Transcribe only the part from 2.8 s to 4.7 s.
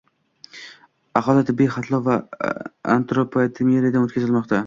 antropometriyadan o‘tkazilmoqda